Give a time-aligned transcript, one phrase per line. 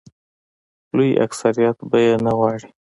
[0.95, 2.67] لوی اکثریت به یې نه غواړي.